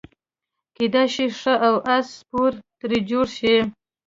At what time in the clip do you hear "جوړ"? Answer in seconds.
3.09-3.25